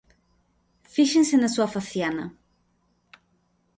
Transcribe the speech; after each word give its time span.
Fíxense 0.93 1.35
na 1.39 1.49
súa 1.55 1.71
faciana. 1.75 2.25